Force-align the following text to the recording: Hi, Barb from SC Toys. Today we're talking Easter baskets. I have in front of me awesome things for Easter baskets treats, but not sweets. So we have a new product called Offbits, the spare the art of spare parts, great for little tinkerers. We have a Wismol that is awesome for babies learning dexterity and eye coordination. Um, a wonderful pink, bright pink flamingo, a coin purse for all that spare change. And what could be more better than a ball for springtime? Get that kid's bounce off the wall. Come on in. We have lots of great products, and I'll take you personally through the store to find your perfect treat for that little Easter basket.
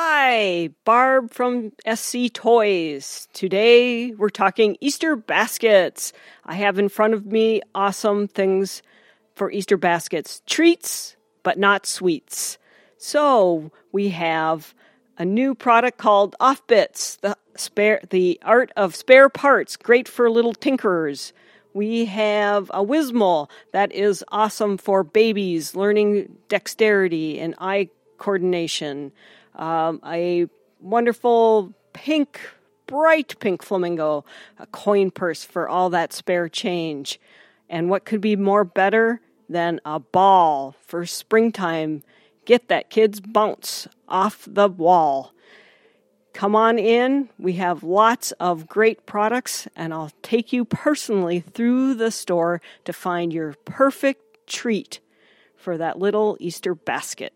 Hi, 0.00 0.70
Barb 0.84 1.32
from 1.32 1.72
SC 1.92 2.32
Toys. 2.32 3.26
Today 3.32 4.12
we're 4.12 4.28
talking 4.28 4.76
Easter 4.80 5.16
baskets. 5.16 6.12
I 6.44 6.54
have 6.54 6.78
in 6.78 6.88
front 6.88 7.14
of 7.14 7.26
me 7.26 7.62
awesome 7.74 8.28
things 8.28 8.80
for 9.34 9.50
Easter 9.50 9.76
baskets 9.76 10.40
treats, 10.46 11.16
but 11.42 11.58
not 11.58 11.84
sweets. 11.84 12.58
So 12.96 13.72
we 13.90 14.10
have 14.10 14.72
a 15.18 15.24
new 15.24 15.56
product 15.56 15.98
called 15.98 16.36
Offbits, 16.40 17.18
the 17.20 17.36
spare 17.56 18.00
the 18.10 18.38
art 18.44 18.70
of 18.76 18.94
spare 18.94 19.28
parts, 19.28 19.74
great 19.76 20.06
for 20.06 20.30
little 20.30 20.54
tinkerers. 20.54 21.32
We 21.74 22.04
have 22.04 22.70
a 22.72 22.84
Wismol 22.84 23.50
that 23.72 23.90
is 23.90 24.24
awesome 24.28 24.78
for 24.78 25.02
babies 25.02 25.74
learning 25.74 26.36
dexterity 26.48 27.40
and 27.40 27.56
eye 27.58 27.88
coordination. 28.18 29.12
Um, 29.54 30.00
a 30.04 30.46
wonderful 30.80 31.72
pink, 31.92 32.40
bright 32.86 33.38
pink 33.40 33.62
flamingo, 33.62 34.24
a 34.58 34.66
coin 34.66 35.10
purse 35.10 35.44
for 35.44 35.68
all 35.68 35.90
that 35.90 36.12
spare 36.12 36.48
change. 36.48 37.20
And 37.68 37.90
what 37.90 38.04
could 38.04 38.20
be 38.20 38.36
more 38.36 38.64
better 38.64 39.20
than 39.48 39.80
a 39.84 39.98
ball 39.98 40.76
for 40.86 41.06
springtime? 41.06 42.02
Get 42.44 42.68
that 42.68 42.90
kid's 42.90 43.20
bounce 43.20 43.88
off 44.08 44.46
the 44.50 44.68
wall. 44.68 45.32
Come 46.32 46.54
on 46.54 46.78
in. 46.78 47.30
We 47.38 47.54
have 47.54 47.82
lots 47.82 48.30
of 48.32 48.68
great 48.68 49.06
products, 49.06 49.66
and 49.74 49.92
I'll 49.92 50.12
take 50.22 50.52
you 50.52 50.64
personally 50.64 51.40
through 51.40 51.94
the 51.94 52.12
store 52.12 52.60
to 52.84 52.92
find 52.92 53.32
your 53.32 53.54
perfect 53.64 54.46
treat 54.46 55.00
for 55.56 55.76
that 55.76 55.98
little 55.98 56.36
Easter 56.38 56.74
basket. 56.76 57.34